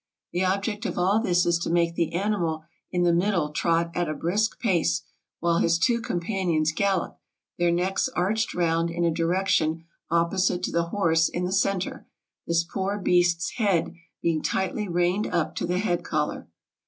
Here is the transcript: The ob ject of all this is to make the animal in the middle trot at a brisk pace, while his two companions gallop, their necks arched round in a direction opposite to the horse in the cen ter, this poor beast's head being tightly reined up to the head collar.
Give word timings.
The 0.31 0.43
ob 0.43 0.63
ject 0.63 0.87
of 0.87 0.97
all 0.97 1.21
this 1.21 1.45
is 1.45 1.59
to 1.59 1.69
make 1.69 1.93
the 1.93 2.13
animal 2.15 2.63
in 2.91 3.03
the 3.03 3.13
middle 3.13 3.51
trot 3.51 3.91
at 3.93 4.09
a 4.09 4.15
brisk 4.15 4.59
pace, 4.59 5.03
while 5.41 5.59
his 5.59 5.77
two 5.77 6.01
companions 6.01 6.71
gallop, 6.75 7.19
their 7.59 7.69
necks 7.69 8.09
arched 8.15 8.55
round 8.55 8.89
in 8.89 9.03
a 9.05 9.11
direction 9.13 9.83
opposite 10.09 10.63
to 10.63 10.71
the 10.71 10.85
horse 10.87 11.29
in 11.29 11.43
the 11.45 11.53
cen 11.53 11.81
ter, 11.81 12.07
this 12.47 12.63
poor 12.63 12.97
beast's 12.97 13.51
head 13.57 13.93
being 14.23 14.41
tightly 14.41 14.87
reined 14.87 15.27
up 15.27 15.53
to 15.57 15.67
the 15.67 15.77
head 15.77 16.03
collar. 16.03 16.47